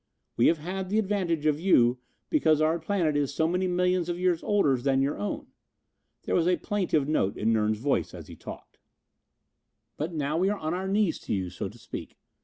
[0.35, 1.99] We have had the advantage of you
[2.31, 5.45] because our planet is so many millions of years older than your own."
[6.23, 8.79] There was a plaintive note in Nern's voice as he talked.
[9.97, 12.17] "But now we are on our knees to you, so to speak.